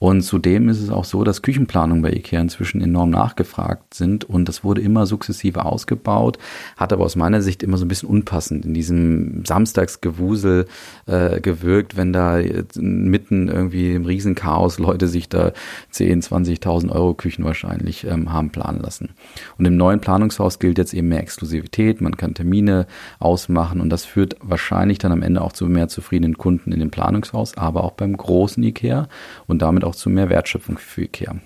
Und 0.01 0.23
zudem 0.23 0.69
ist 0.69 0.81
es 0.81 0.91
auch 0.91 1.05
so, 1.05 1.25
dass 1.25 1.43
Küchenplanungen 1.43 2.03
bei 2.03 2.13
IKEA 2.13 2.41
inzwischen 2.41 2.81
enorm 2.81 3.11
nachgefragt 3.11 3.95
sind 3.95 4.25
und 4.25 4.49
das 4.49 4.63
wurde 4.63 4.81
immer 4.81 5.07
sukzessive 5.07 5.65
ausgebaut, 5.65 6.39
hat 6.77 6.93
aber 6.93 7.05
aus 7.05 7.17
meiner 7.17 7.43
Sicht 7.43 7.65
immer 7.65 7.79
so 7.79 7.85
ein 7.85 7.89
bisschen 7.89 8.09
unpassend 8.09 8.65
in 8.65 8.75
diesem 8.75 9.45
Samstagsgewusel 9.45 10.67
äh, 11.07 11.41
gewirkt, 11.41 11.97
wenn 11.97 12.13
da 12.13 12.39
mitten 12.77 13.49
irgendwie 13.49 13.93
im 13.95 14.05
Riesenchaos 14.05 14.79
Leute 14.79 15.09
sich 15.09 15.29
da 15.29 15.53
10, 15.91 16.23
20.000 16.23 16.91
Euro 16.93 17.15
Küchen 17.15 17.45
wahrscheinlich 17.45 18.07
ähm, 18.07 18.33
haben 18.33 18.51
planen 18.51 18.79
lassen. 18.79 19.11
Und 19.59 19.65
im 19.65 19.77
neuen 19.77 19.99
Planungshaus 19.99 20.61
gilt 20.61 20.79
jetzt 20.79 20.95
eben 20.95 21.09
mehr 21.09 21.23
Exklusivität, 21.23 22.01
man 22.01 22.17
kann 22.17 22.35
Termine 22.35 22.87
ausmachen 23.19 23.81
und 23.81 23.91
das 23.91 24.05
führt 24.05 24.37
wahrscheinlich 24.41 24.99
dann 24.99 25.11
am 25.11 25.23
Ende 25.23 25.43
auch 25.43 25.53
zu 25.53 25.67
mehr 25.67 25.89
zufriedenen 25.89 26.39
Kunden 26.39 26.71
in 26.71 26.79
dem 26.79 26.93
Planungshaus, 26.93 27.59
aber 27.59 27.83
auch 27.83 27.95
beim 27.95 28.17
großen 28.17 28.63
IKEA 28.63 29.09
und 29.49 29.61
damit 29.61 29.88
auch 29.89 29.97
zu 29.97 30.11
mehr 30.11 30.29
Wertschöpfung 30.29 30.79
für 30.79 31.03
IKEA. 31.03 31.37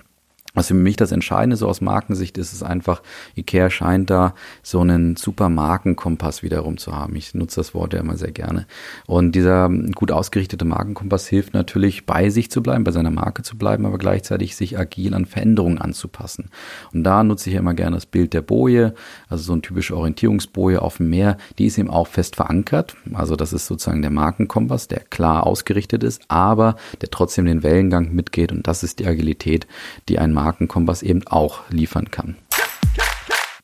Was 0.54 0.68
für 0.68 0.74
mich 0.74 0.96
das 0.96 1.12
Entscheidende 1.12 1.56
so 1.56 1.66
aus 1.66 1.80
Markensicht 1.80 2.36
ist, 2.36 2.52
ist 2.52 2.62
einfach, 2.62 3.02
Ikea 3.36 3.70
scheint 3.70 4.10
da 4.10 4.34
so 4.62 4.80
einen 4.80 5.16
super 5.16 5.48
Markenkompass 5.48 6.42
wiederum 6.42 6.76
zu 6.76 6.94
haben. 6.94 7.16
Ich 7.16 7.34
nutze 7.34 7.60
das 7.60 7.72
Wort 7.72 7.94
ja 7.94 8.00
immer 8.00 8.18
sehr 8.18 8.32
gerne. 8.32 8.66
Und 9.06 9.32
dieser 9.32 9.70
gut 9.94 10.12
ausgerichtete 10.12 10.66
Markenkompass 10.66 11.26
hilft 11.26 11.54
natürlich, 11.54 12.04
bei 12.04 12.28
sich 12.28 12.50
zu 12.50 12.62
bleiben, 12.62 12.84
bei 12.84 12.90
seiner 12.90 13.10
Marke 13.10 13.42
zu 13.42 13.56
bleiben, 13.56 13.86
aber 13.86 13.96
gleichzeitig 13.96 14.54
sich 14.54 14.78
agil 14.78 15.14
an 15.14 15.24
Veränderungen 15.24 15.78
anzupassen. 15.78 16.50
Und 16.92 17.04
da 17.04 17.24
nutze 17.24 17.48
ich 17.48 17.54
ja 17.54 17.60
immer 17.60 17.74
gerne 17.74 17.96
das 17.96 18.06
Bild 18.06 18.34
der 18.34 18.42
Boje, 18.42 18.94
also 19.28 19.44
so 19.44 19.52
eine 19.52 19.62
typische 19.62 19.96
Orientierungsboje 19.96 20.82
auf 20.82 20.98
dem 20.98 21.08
Meer. 21.08 21.38
Die 21.58 21.66
ist 21.66 21.78
eben 21.78 21.88
auch 21.88 22.08
fest 22.08 22.36
verankert. 22.36 22.94
Also 23.14 23.36
das 23.36 23.54
ist 23.54 23.66
sozusagen 23.66 24.02
der 24.02 24.10
Markenkompass, 24.10 24.86
der 24.88 25.00
klar 25.00 25.46
ausgerichtet 25.46 26.04
ist, 26.04 26.22
aber 26.28 26.76
der 27.00 27.10
trotzdem 27.10 27.46
den 27.46 27.62
Wellengang 27.62 28.12
mitgeht. 28.12 28.52
Und 28.52 28.66
das 28.66 28.82
ist 28.82 28.98
die 28.98 29.06
Agilität, 29.06 29.66
die 30.10 30.18
ein 30.18 30.32
Markenkompass 30.42 31.02
eben 31.02 31.24
auch 31.28 31.60
liefern 31.70 32.10
kann. 32.10 32.36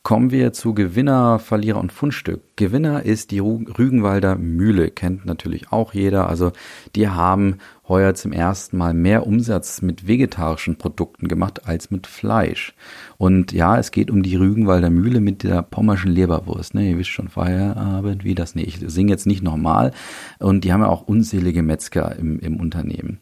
Kommen 0.04 0.30
wir 0.30 0.52
zu 0.54 0.72
Gewinner, 0.74 1.38
Verlierer 1.38 1.80
und 1.80 1.92
Fundstück. 1.92 2.40
Gewinner 2.56 3.04
ist 3.04 3.30
die 3.30 3.40
Rügenwalder 3.40 4.36
Mühle, 4.36 4.90
kennt 4.90 5.26
natürlich 5.26 5.70
auch 5.70 5.92
jeder. 5.92 6.30
Also 6.30 6.52
die 6.94 7.08
haben 7.08 7.58
heuer 7.88 8.14
zum 8.14 8.32
ersten 8.32 8.78
Mal 8.78 8.94
mehr 8.94 9.26
Umsatz 9.26 9.82
mit 9.82 10.06
vegetarischen 10.06 10.76
Produkten 10.76 11.28
gemacht 11.28 11.66
als 11.66 11.90
mit 11.90 12.06
Fleisch. 12.06 12.74
Und 13.18 13.52
ja, 13.52 13.76
es 13.76 13.90
geht 13.90 14.10
um 14.10 14.22
die 14.22 14.36
Rügenwalder 14.36 14.88
Mühle 14.88 15.20
mit 15.20 15.42
der 15.42 15.60
pommerschen 15.62 16.12
Leberwurst. 16.12 16.74
Ne, 16.74 16.90
ihr 16.90 16.98
wisst 16.98 17.10
schon, 17.10 17.28
Feierabend, 17.28 18.24
wie 18.24 18.34
das? 18.34 18.54
Nee, 18.54 18.62
ich 18.62 18.78
singe 18.86 19.10
jetzt 19.10 19.26
nicht 19.26 19.42
nochmal. 19.42 19.90
Und 20.38 20.64
die 20.64 20.72
haben 20.72 20.82
ja 20.82 20.88
auch 20.88 21.02
unzählige 21.02 21.62
Metzger 21.62 22.16
im, 22.16 22.38
im 22.38 22.60
Unternehmen. 22.60 23.18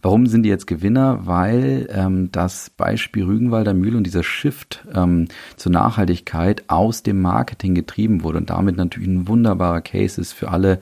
Warum 0.00 0.26
sind 0.26 0.44
die 0.44 0.48
jetzt 0.48 0.66
Gewinner? 0.66 1.26
Weil 1.26 1.88
ähm, 1.90 2.30
das 2.30 2.70
Beispiel 2.70 3.24
Rügenwalder 3.24 3.74
Mühle 3.74 3.96
und 3.96 4.04
dieser 4.04 4.22
Shift 4.22 4.86
ähm, 4.94 5.26
zur 5.56 5.72
Nachhaltigkeit 5.72 6.64
aus 6.68 7.02
dem 7.02 7.20
Marketing 7.20 7.74
getrieben 7.74 8.22
wurde 8.22 8.38
und 8.38 8.50
damit 8.50 8.76
natürlich 8.76 9.08
ein 9.08 9.26
wunderbarer 9.26 9.80
Case 9.80 10.20
ist 10.20 10.32
für 10.32 10.50
alle 10.50 10.78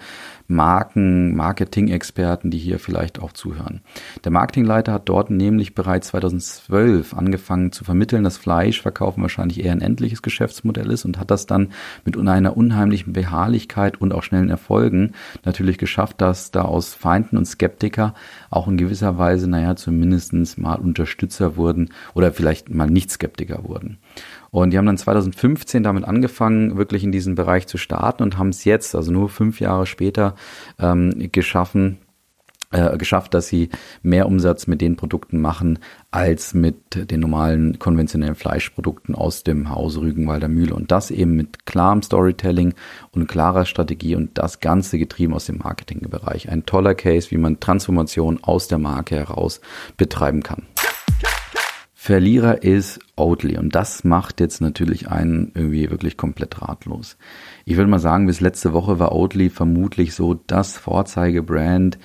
Marken, 0.48 1.34
Marketing-Experten, 1.34 2.50
die 2.50 2.58
hier 2.58 2.78
vielleicht 2.78 3.20
auch 3.20 3.32
zuhören. 3.32 3.80
Der 4.24 4.32
Marketingleiter 4.32 4.92
hat 4.92 5.08
dort 5.08 5.30
nämlich 5.30 5.74
bereits 5.74 6.08
2012 6.08 7.14
angefangen 7.14 7.72
zu 7.72 7.84
vermitteln, 7.84 8.24
dass 8.24 8.36
Fleischverkaufen 8.36 9.22
wahrscheinlich 9.22 9.64
eher 9.64 9.72
ein 9.72 9.80
endliches 9.80 10.22
Geschäftsmodell 10.22 10.90
ist 10.90 11.04
und 11.04 11.18
hat 11.18 11.30
das 11.30 11.46
dann 11.46 11.72
mit 12.04 12.16
einer 12.16 12.56
unheimlichen 12.56 13.12
Beharrlichkeit 13.12 14.00
und 14.00 14.12
auch 14.12 14.22
schnellen 14.22 14.50
Erfolgen 14.50 15.12
natürlich 15.44 15.78
geschafft, 15.78 16.20
dass 16.20 16.50
da 16.50 16.62
aus 16.62 16.94
Feinden 16.94 17.36
und 17.36 17.46
Skeptiker 17.46 18.14
auch 18.50 18.68
in 18.68 18.76
gewisser 18.76 19.18
Weise, 19.18 19.48
naja, 19.48 19.76
zumindestens 19.76 20.56
mal 20.56 20.76
Unterstützer 20.76 21.56
wurden 21.56 21.90
oder 22.14 22.32
vielleicht 22.32 22.70
mal 22.70 22.88
nicht 22.88 23.10
Skeptiker 23.10 23.64
wurden. 23.64 23.98
Und 24.62 24.70
die 24.70 24.78
haben 24.78 24.86
dann 24.86 24.96
2015 24.96 25.82
damit 25.82 26.04
angefangen, 26.04 26.78
wirklich 26.78 27.04
in 27.04 27.12
diesen 27.12 27.34
Bereich 27.34 27.66
zu 27.66 27.76
starten 27.76 28.22
und 28.22 28.38
haben 28.38 28.48
es 28.48 28.64
jetzt, 28.64 28.94
also 28.94 29.12
nur 29.12 29.28
fünf 29.28 29.60
Jahre 29.60 29.84
später, 29.84 30.34
ähm, 30.78 31.28
geschaffen, 31.30 31.98
äh, 32.70 32.96
geschafft, 32.96 33.34
dass 33.34 33.48
sie 33.48 33.68
mehr 34.02 34.26
Umsatz 34.26 34.66
mit 34.66 34.80
den 34.80 34.96
Produkten 34.96 35.42
machen 35.42 35.78
als 36.10 36.54
mit 36.54 37.10
den 37.10 37.20
normalen 37.20 37.78
konventionellen 37.78 38.34
Fleischprodukten 38.34 39.14
aus 39.14 39.44
dem 39.44 39.68
Hause 39.68 40.00
Rügenwalder 40.00 40.48
Mühle. 40.48 40.75
Und 40.75 40.90
das 40.90 41.10
eben 41.10 41.36
mit 41.36 41.66
klarem 41.66 42.00
Storytelling 42.00 42.72
und 43.10 43.28
klarer 43.28 43.66
Strategie 43.66 44.16
und 44.16 44.38
das 44.38 44.60
Ganze 44.60 44.98
getrieben 44.98 45.34
aus 45.34 45.44
dem 45.44 45.58
Marketingbereich. 45.58 46.48
Ein 46.48 46.64
toller 46.64 46.94
Case, 46.94 47.30
wie 47.30 47.36
man 47.36 47.60
Transformation 47.60 48.38
aus 48.42 48.68
der 48.68 48.78
Marke 48.78 49.16
heraus 49.16 49.60
betreiben 49.98 50.42
kann. 50.42 50.62
Verlierer 52.06 52.62
ist 52.62 53.00
Oatly 53.16 53.58
und 53.58 53.75
das 53.75 54.04
macht 54.04 54.38
jetzt 54.38 54.60
natürlich 54.60 55.08
einen 55.08 55.50
irgendwie 55.56 55.90
wirklich 55.90 56.16
komplett 56.16 56.62
ratlos. 56.62 57.16
Ich 57.64 57.76
würde 57.76 57.90
mal 57.90 57.98
sagen, 57.98 58.28
bis 58.28 58.40
letzte 58.40 58.72
Woche 58.72 59.00
war 59.00 59.10
Oatly 59.10 59.50
vermutlich 59.50 60.14
so 60.14 60.34
das 60.34 60.78
Vorzeigebrand 60.78 61.98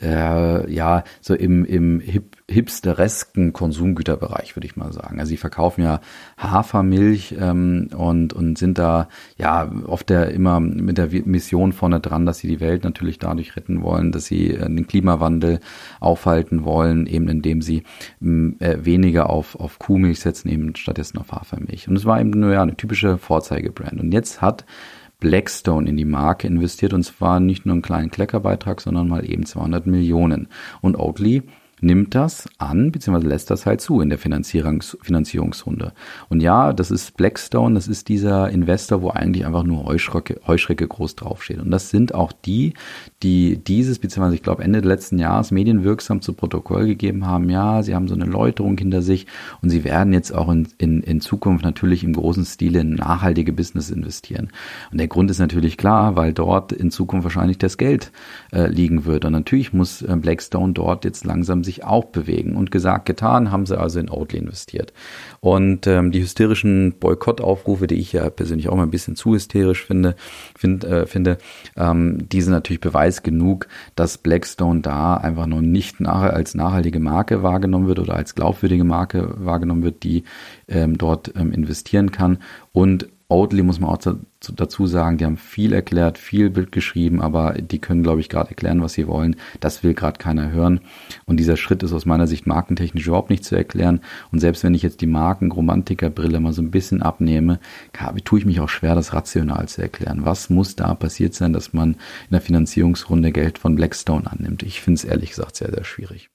äh, 0.00 0.70
ja, 0.72 1.04
so 1.20 1.34
im, 1.34 1.64
im 1.64 2.00
hip, 2.00 2.36
hipsteresken 2.48 3.52
Konsumgüterbereich, 3.52 4.54
würde 4.54 4.66
ich 4.66 4.76
mal 4.76 4.92
sagen. 4.92 5.18
Also 5.18 5.30
sie 5.30 5.36
verkaufen 5.36 5.82
ja 5.82 6.00
Hafermilch 6.36 7.34
ähm, 7.38 7.88
und, 7.96 8.32
und 8.32 8.58
sind 8.58 8.78
da 8.78 9.08
ja 9.38 9.70
oft 9.86 10.10
der 10.10 10.30
immer 10.32 10.60
mit 10.60 10.98
der 10.98 11.08
Mission 11.24 11.72
vorne 11.72 12.00
dran, 12.00 12.26
dass 12.26 12.38
sie 12.38 12.48
die 12.48 12.60
Welt 12.60 12.84
natürlich 12.84 13.18
dadurch 13.18 13.56
retten 13.56 13.82
wollen, 13.82 14.12
dass 14.12 14.26
sie 14.26 14.50
äh, 14.50 14.66
den 14.66 14.86
Klimawandel 14.86 15.60
aufhalten 16.00 16.64
wollen, 16.64 17.06
eben 17.06 17.28
indem 17.28 17.62
sie 17.62 17.82
äh, 18.20 18.76
weniger 18.84 19.30
auf, 19.30 19.58
auf 19.58 19.78
Kuhmilch 19.78 20.20
setzen, 20.20 20.48
eben 20.48 20.76
stattdessen 20.76 21.18
auf 21.18 21.32
Hafermilch. 21.32 21.88
Und 21.88 21.96
es 21.96 22.04
war 22.04 22.20
eben 22.20 22.30
nur 22.30 22.52
ja, 22.52 22.62
eine 22.62 22.76
typische 22.76 23.16
Vorzeigebrand. 23.18 24.00
Und 24.00 24.12
jetzt 24.12 24.42
hat 24.42 24.66
Blackstone 25.20 25.88
in 25.88 25.96
die 25.96 26.04
Marke 26.04 26.46
investiert 26.46 26.92
und 26.92 27.02
zwar 27.02 27.40
nicht 27.40 27.66
nur 27.66 27.74
einen 27.74 27.82
kleinen 27.82 28.10
Kleckerbeitrag, 28.10 28.80
sondern 28.80 29.08
mal 29.08 29.28
eben 29.28 29.46
200 29.46 29.86
Millionen. 29.86 30.48
Und 30.80 30.96
Oatly 30.96 31.42
nimmt 31.80 32.14
das 32.14 32.48
an, 32.58 32.90
beziehungsweise 32.90 33.28
lässt 33.28 33.50
das 33.50 33.66
halt 33.66 33.80
zu 33.80 34.00
in 34.00 34.08
der 34.08 34.18
Finanzierungs 34.18 34.96
Finanzierungsrunde. 35.02 35.92
Und 36.28 36.40
ja, 36.40 36.72
das 36.72 36.90
ist 36.90 37.16
Blackstone, 37.16 37.74
das 37.74 37.86
ist 37.86 38.08
dieser 38.08 38.50
Investor, 38.50 39.02
wo 39.02 39.10
eigentlich 39.10 39.44
einfach 39.44 39.62
nur 39.62 39.84
Heuschrecke, 39.84 40.40
Heuschrecke 40.46 40.88
groß 40.88 41.16
draufsteht. 41.16 41.60
Und 41.60 41.70
das 41.70 41.90
sind 41.90 42.14
auch 42.14 42.32
die, 42.32 42.74
die 43.22 43.58
dieses, 43.58 43.98
beziehungsweise 43.98 44.36
ich 44.36 44.42
glaube 44.42 44.62
Ende 44.64 44.80
letzten 44.80 45.18
Jahres 45.18 45.50
medienwirksam 45.50 46.22
zu 46.22 46.32
Protokoll 46.32 46.86
gegeben 46.86 47.26
haben, 47.26 47.50
ja, 47.50 47.82
sie 47.82 47.94
haben 47.94 48.08
so 48.08 48.14
eine 48.14 48.24
Läuterung 48.24 48.78
hinter 48.78 49.02
sich 49.02 49.26
und 49.60 49.70
sie 49.70 49.84
werden 49.84 50.12
jetzt 50.12 50.34
auch 50.34 50.48
in, 50.50 50.68
in, 50.78 51.02
in 51.02 51.20
Zukunft 51.20 51.64
natürlich 51.64 52.04
im 52.04 52.14
großen 52.14 52.44
Stile 52.44 52.80
in 52.80 52.94
nachhaltige 52.94 53.52
Business 53.52 53.90
investieren. 53.90 54.48
Und 54.90 54.98
der 54.98 55.08
Grund 55.08 55.30
ist 55.30 55.38
natürlich 55.38 55.76
klar, 55.76 56.16
weil 56.16 56.32
dort 56.32 56.72
in 56.72 56.90
Zukunft 56.90 57.24
wahrscheinlich 57.24 57.58
das 57.58 57.76
Geld 57.76 58.12
äh, 58.52 58.68
liegen 58.68 59.04
wird. 59.04 59.24
Und 59.24 59.32
natürlich 59.32 59.72
muss 59.72 60.00
äh, 60.02 60.16
Blackstone 60.16 60.72
dort 60.72 61.04
jetzt 61.04 61.24
langsam 61.24 61.64
sich 61.66 61.84
auch 61.84 62.06
bewegen. 62.06 62.56
Und 62.56 62.70
gesagt, 62.70 63.04
getan, 63.04 63.50
haben 63.50 63.66
sie 63.66 63.78
also 63.78 64.00
in 64.00 64.08
Oatly 64.10 64.38
investiert. 64.38 64.92
Und 65.40 65.86
ähm, 65.86 66.12
die 66.12 66.20
hysterischen 66.20 66.94
Boykottaufrufe, 66.98 67.86
die 67.86 67.96
ich 67.96 68.12
ja 68.12 68.30
persönlich 68.30 68.68
auch 68.68 68.76
mal 68.76 68.84
ein 68.84 68.90
bisschen 68.90 69.16
zu 69.16 69.34
hysterisch 69.34 69.84
finde, 69.84 70.16
find, 70.58 70.84
äh, 70.84 71.06
finde, 71.06 71.38
ähm, 71.76 72.28
die 72.28 72.40
sind 72.40 72.52
natürlich 72.52 72.80
Beweis 72.80 73.22
genug, 73.22 73.68
dass 73.94 74.18
Blackstone 74.18 74.80
da 74.80 75.14
einfach 75.14 75.46
noch 75.46 75.60
nicht 75.60 76.00
nach, 76.00 76.22
als 76.22 76.54
nachhaltige 76.54 77.00
Marke 77.00 77.42
wahrgenommen 77.42 77.88
wird 77.88 77.98
oder 77.98 78.14
als 78.14 78.34
glaubwürdige 78.34 78.84
Marke 78.84 79.34
wahrgenommen 79.36 79.82
wird, 79.82 80.02
die 80.02 80.24
ähm, 80.68 80.96
dort 80.96 81.32
ähm, 81.36 81.52
investieren 81.52 82.10
kann. 82.12 82.38
Und 82.72 83.08
Oatly 83.28 83.62
muss 83.62 83.80
man 83.80 83.90
auch 83.90 83.98
dazu 84.54 84.86
sagen, 84.86 85.18
die 85.18 85.24
haben 85.24 85.36
viel 85.36 85.72
erklärt, 85.72 86.16
viel 86.16 86.48
Bild 86.48 86.70
geschrieben, 86.70 87.20
aber 87.20 87.54
die 87.54 87.80
können, 87.80 88.04
glaube 88.04 88.20
ich, 88.20 88.28
gerade 88.28 88.50
erklären, 88.50 88.80
was 88.80 88.92
sie 88.92 89.08
wollen. 89.08 89.34
Das 89.58 89.82
will 89.82 89.94
gerade 89.94 90.18
keiner 90.18 90.52
hören. 90.52 90.80
Und 91.24 91.38
dieser 91.38 91.56
Schritt 91.56 91.82
ist 91.82 91.92
aus 91.92 92.06
meiner 92.06 92.28
Sicht 92.28 92.46
markentechnisch 92.46 93.06
überhaupt 93.06 93.30
nicht 93.30 93.44
zu 93.44 93.56
erklären. 93.56 94.00
Und 94.30 94.38
selbst 94.38 94.62
wenn 94.62 94.74
ich 94.74 94.82
jetzt 94.82 95.00
die 95.00 95.06
Markenromantikerbrille 95.06 96.38
mal 96.38 96.52
so 96.52 96.62
ein 96.62 96.70
bisschen 96.70 97.02
abnehme, 97.02 97.58
tue 98.24 98.38
ich 98.38 98.46
mich 98.46 98.60
auch 98.60 98.68
schwer, 98.68 98.94
das 98.94 99.12
rational 99.12 99.66
zu 99.66 99.82
erklären. 99.82 100.20
Was 100.24 100.48
muss 100.48 100.76
da 100.76 100.94
passiert 100.94 101.34
sein, 101.34 101.52
dass 101.52 101.72
man 101.72 101.94
in 101.94 102.32
der 102.32 102.40
Finanzierungsrunde 102.40 103.32
Geld 103.32 103.58
von 103.58 103.74
Blackstone 103.74 104.30
annimmt? 104.30 104.62
Ich 104.62 104.80
finde 104.80 104.98
es 104.98 105.04
ehrlich 105.04 105.30
gesagt 105.30 105.56
sehr, 105.56 105.70
sehr 105.70 105.84
schwierig. 105.84 106.30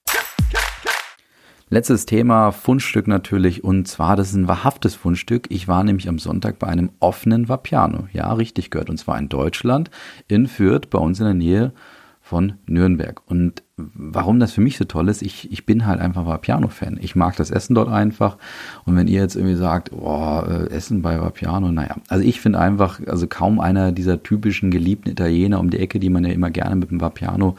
Letztes 1.74 2.06
Thema, 2.06 2.52
Fundstück 2.52 3.08
natürlich, 3.08 3.64
und 3.64 3.88
zwar, 3.88 4.18
das 4.18 4.32
ist 4.32 4.36
ein 4.36 4.50
wahrhaftes 4.50 4.94
Fundstück. 4.94 5.48
Ich 5.50 5.70
war 5.70 5.86
nämlich 5.86 6.10
am 6.10 6.20
Sonntag 6.20 6.60
bei 6.60 6.68
einem 6.68 6.90
offenen 7.00 7.48
Vapiano. 7.48 8.10
Ja, 8.12 8.34
richtig 8.34 8.72
gehört. 8.72 8.90
Und 8.90 8.98
zwar 8.98 9.18
in 9.18 9.30
Deutschland, 9.30 9.90
in 10.28 10.48
Fürth, 10.48 10.90
bei 10.90 11.00
uns 11.00 11.22
in 11.22 11.26
der 11.28 11.34
Nähe 11.34 11.72
von 12.20 12.56
Nürnberg. 12.66 13.22
Und 13.26 13.64
warum 13.94 14.40
das 14.40 14.52
für 14.52 14.62
mich 14.62 14.78
so 14.78 14.86
toll 14.86 15.10
ist, 15.10 15.22
ich, 15.22 15.52
ich 15.52 15.66
bin 15.66 15.86
halt 15.86 16.00
einfach 16.00 16.26
Vapiano-Fan. 16.26 17.00
Ich 17.02 17.16
mag 17.16 17.36
das 17.36 17.52
Essen 17.52 17.76
dort 17.76 17.90
einfach. 17.90 18.38
Und 18.86 18.96
wenn 18.96 19.08
ihr 19.08 19.22
jetzt 19.22 19.36
irgendwie 19.36 19.56
sagt, 19.56 19.92
oh, 19.94 20.42
Essen 20.70 21.02
bei 21.02 21.20
Vapiano, 21.20 21.72
naja. 21.72 21.96
Also 22.08 22.24
ich 22.24 22.42
finde 22.42 22.60
einfach, 22.60 23.00
also 23.08 23.28
kaum 23.28 23.60
einer 23.60 23.92
dieser 23.92 24.24
typischen 24.24 24.72
geliebten 24.72 25.10
Italiener 25.10 25.60
um 25.60 25.70
die 25.70 25.80
Ecke, 25.80 26.00
die 26.00 26.10
man 26.10 26.26
ja 26.26 26.32
immer 26.32 26.50
gerne 26.50 26.76
mit 26.76 26.92
dem 26.92 27.02
Vapiano 27.02 27.56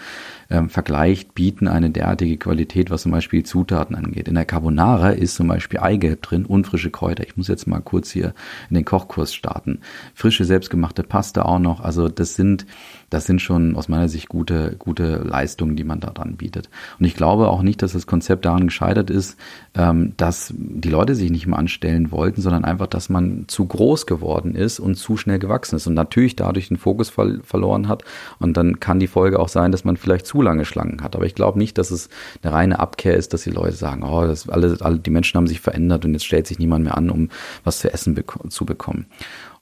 ähm, 0.52 0.68
vergleicht, 0.68 1.34
bieten 1.34 1.66
eine 1.66 1.90
derartige 1.90 2.36
Qualität, 2.36 2.90
was 2.90 3.02
zum 3.02 3.12
Beispiel 3.12 3.42
Zutaten 3.42 3.96
angeht. 3.96 4.28
In 4.28 4.34
der 4.34 4.44
Carbonara 4.44 5.10
ist 5.10 5.34
zum 5.34 5.48
Beispiel 5.48 5.80
Eigelb 5.80 6.22
drin 6.22 6.44
und 6.44 6.66
frische 6.66 6.90
Kräuter. 6.90 7.24
Ich 7.26 7.36
muss 7.36 7.48
jetzt 7.48 7.66
mal 7.66 7.80
kurz 7.80 8.10
hier 8.10 8.34
in 8.68 8.74
den 8.74 8.84
Kochkurs 8.84 9.34
starten. 9.34 9.80
Frische, 10.14 10.44
selbstgemachte 10.44 11.02
Pasta 11.02 11.42
auch 11.42 11.58
noch. 11.58 11.80
Also 11.80 12.08
das 12.08 12.34
sind, 12.34 12.66
das 13.08 13.24
sind 13.24 13.40
schon 13.40 13.76
aus 13.76 13.88
meiner 13.88 14.10
Sicht 14.10 14.28
gute, 14.28 14.76
gute 14.78 15.16
Leistungen, 15.16 15.74
die 15.74 15.84
man 15.84 16.00
da 16.00 16.10
dran 16.12 16.36
bietet. 16.36 16.68
Und 16.98 17.06
ich 17.06 17.14
glaube 17.14 17.48
auch 17.48 17.62
nicht, 17.62 17.82
dass 17.82 17.92
das 17.92 18.06
Konzept 18.06 18.44
daran 18.44 18.66
gescheitert 18.66 19.10
ist, 19.10 19.36
ähm, 19.74 20.12
dass 20.16 20.52
die 20.56 20.88
Leute 20.88 21.14
sich 21.14 21.30
nicht 21.30 21.46
mehr 21.46 21.58
anstellen 21.58 22.10
wollten, 22.10 22.40
sondern 22.40 22.64
einfach, 22.64 22.86
dass 22.86 23.08
man 23.08 23.44
zu 23.48 23.66
groß 23.66 24.06
geworden 24.06 24.54
ist 24.54 24.80
und 24.80 24.96
zu 24.96 25.16
schnell 25.16 25.38
gewachsen 25.38 25.76
ist 25.76 25.86
und 25.86 25.94
natürlich 25.94 26.36
dadurch 26.36 26.68
den 26.68 26.76
Fokus 26.76 27.10
ver 27.10 27.38
verloren 27.42 27.88
hat. 27.88 28.04
Und 28.38 28.56
dann 28.56 28.80
kann 28.80 29.00
die 29.00 29.06
Folge 29.06 29.38
auch 29.38 29.48
sein, 29.48 29.72
dass 29.72 29.84
man 29.84 29.96
vielleicht 29.96 30.26
zu 30.26 30.42
lange 30.42 30.64
Schlangen 30.64 31.02
hat. 31.02 31.16
Aber 31.16 31.26
ich 31.26 31.34
glaube 31.34 31.58
nicht, 31.58 31.78
dass 31.78 31.90
es 31.90 32.08
eine 32.42 32.52
reine 32.52 32.78
Abkehr 32.78 33.16
ist, 33.16 33.32
dass 33.32 33.42
die 33.42 33.50
Leute 33.50 33.76
sagen, 33.76 34.02
oh, 34.02 34.26
das 34.26 34.48
alle, 34.48 34.76
alle, 34.80 34.98
die 34.98 35.10
Menschen 35.10 35.36
haben 35.36 35.46
sich 35.46 35.60
verändert 35.60 36.04
und 36.04 36.12
jetzt 36.12 36.26
stellt 36.26 36.46
sich 36.46 36.58
niemand 36.58 36.84
mehr 36.84 36.96
an, 36.96 37.10
um 37.10 37.28
was 37.64 37.80
zu 37.80 37.92
essen 37.92 38.14
beko 38.14 38.48
zu 38.48 38.64
bekommen. 38.64 39.06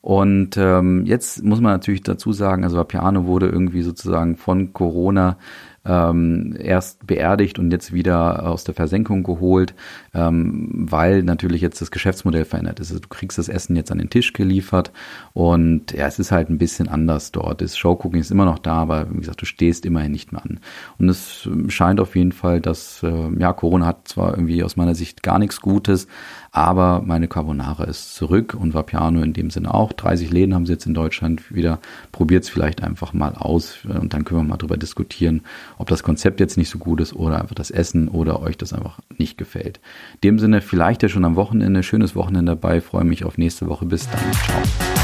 Und 0.03 0.57
ähm, 0.57 1.05
jetzt 1.05 1.45
muss 1.45 1.61
man 1.61 1.73
natürlich 1.73 2.03
dazu 2.03 2.33
sagen, 2.33 2.65
also 2.65 2.83
Piano 2.85 3.27
wurde 3.27 3.49
irgendwie 3.49 3.83
sozusagen 3.83 4.37
von 4.37 4.73
Corona 4.73 5.37
ähm, 5.85 6.57
erst 6.59 7.07
beerdigt 7.07 7.59
und 7.59 7.71
jetzt 7.71 7.93
wieder 7.93 8.47
aus 8.47 8.65
der 8.65 8.75
Versenkung 8.75 9.23
geholt, 9.23 9.75
ähm, 10.15 10.87
weil 10.91 11.23
natürlich 11.23 11.61
jetzt 11.61 11.81
das 11.81 11.91
Geschäftsmodell 11.91 12.45
verändert 12.45 12.81
ist. 12.81 12.91
Also 12.91 13.01
du 13.01 13.09
kriegst 13.09 13.39
das 13.39 13.49
Essen 13.49 13.77
jetzt 13.77 13.93
an 13.93 13.99
den 13.99 14.11
Tisch 14.11 14.33
geliefert 14.33 14.91
und 15.33 15.93
ja, 15.93 16.07
es 16.07 16.19
ist 16.19 16.33
halt 16.33 16.51
ein 16.51 16.59
bisschen 16.59 16.89
anders 16.89 17.33
dort. 17.33 17.61
Das 17.61 17.77
Showcooking 17.77 18.21
ist 18.21 18.31
immer 18.31 18.45
noch 18.45 18.59
da, 18.59 18.75
aber 18.75 19.07
wie 19.13 19.21
gesagt, 19.21 19.41
du 19.41 19.47
stehst 19.47 19.87
immerhin 19.87 20.13
nicht 20.13 20.33
mehr 20.33 20.43
an. 20.43 20.61
Und 20.99 21.09
es 21.09 21.47
ähm, 21.47 21.71
scheint 21.71 22.01
auf 22.01 22.17
jeden 22.17 22.33
Fall, 22.33 22.61
dass 22.61 23.03
äh, 23.03 23.29
ja, 23.39 23.53
Corona 23.53 23.87
hat 23.87 24.09
zwar 24.09 24.33
irgendwie 24.33 24.65
aus 24.65 24.77
meiner 24.77 24.95
Sicht 24.95 25.23
gar 25.23 25.39
nichts 25.39 25.61
Gutes, 25.61 26.09
aber 26.53 27.03
meine 27.05 27.29
Carbonara 27.29 27.85
ist 27.85 28.15
zurück 28.15 28.57
und 28.59 28.75
war 28.75 28.83
Piano 28.83 29.23
in 29.23 29.33
dem 29.33 29.51
Sinne 29.51 29.73
auch. 29.73 29.93
30 29.93 30.31
Läden 30.31 30.55
haben 30.55 30.67
sie 30.67 30.73
jetzt 30.73 30.87
in 30.87 30.95
Deutschland 30.95 31.55
wieder. 31.55 31.79
Probiert 32.11 32.43
es 32.43 32.51
vielleicht 32.51 32.83
einfach 32.83 33.13
mal 33.13 33.35
aus 33.35 33.79
äh, 33.89 33.99
und 33.99 34.13
dann 34.13 34.25
können 34.25 34.41
wir 34.41 34.49
mal 34.49 34.57
drüber 34.57 34.77
diskutieren, 34.77 35.43
ob 35.79 35.89
das 35.89 36.03
Konzept 36.03 36.41
jetzt 36.41 36.57
nicht 36.57 36.71
so 36.71 36.79
gut 36.79 37.01
ist 37.01 37.15
oder 37.15 37.41
einfach 37.41 37.55
das 37.55 37.71
Essen 37.71 38.09
oder 38.09 38.41
euch 38.43 38.59
das 38.59 38.73
einfach 38.73 38.99
nicht 39.17 39.39
gefällt. 39.39 39.81
In 40.15 40.21
dem 40.23 40.39
Sinne, 40.39 40.61
vielleicht 40.61 41.03
ja 41.03 41.09
schon 41.09 41.25
am 41.25 41.37
Wochenende. 41.37 41.83
Schönes 41.83 42.15
Wochenende 42.15 42.53
dabei. 42.53 42.81
Freue 42.81 43.05
mich 43.05 43.25
auf 43.25 43.39
nächste 43.39 43.69
Woche. 43.69 43.87
Bis 43.87 44.09
dann. 44.09 44.33
Ciao. 44.33 45.00